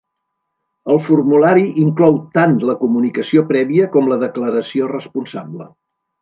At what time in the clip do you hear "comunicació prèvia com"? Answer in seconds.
2.79-4.11